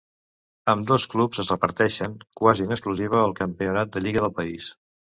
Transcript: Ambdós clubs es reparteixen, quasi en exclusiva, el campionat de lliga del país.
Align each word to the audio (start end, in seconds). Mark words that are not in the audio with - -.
Ambdós 0.71 1.05
clubs 1.11 1.43
es 1.43 1.51
reparteixen, 1.53 2.17
quasi 2.41 2.69
en 2.69 2.77
exclusiva, 2.79 3.23
el 3.29 3.39
campionat 3.45 3.97
de 3.99 4.07
lliga 4.09 4.29
del 4.29 4.39
país. 4.43 4.77